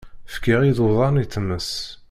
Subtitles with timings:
[0.33, 1.71] Fkiɣ iḍudan i tmes.